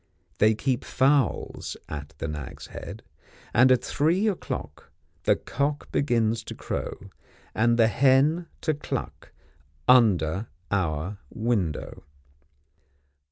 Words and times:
They 0.39 0.55
keep 0.55 0.83
fowls 0.83 1.77
at 1.87 2.15
the 2.17 2.27
Nag's 2.27 2.65
Head; 2.73 3.03
and 3.53 3.71
at 3.71 3.83
three 3.83 4.27
o'clock, 4.27 4.89
the 5.25 5.35
cock 5.35 5.91
begins 5.91 6.43
to 6.45 6.55
crow, 6.55 7.11
and 7.53 7.77
the 7.77 7.85
hen 7.87 8.47
to 8.61 8.73
cluck, 8.73 9.31
under 9.87 10.47
our 10.71 11.19
window. 11.29 12.03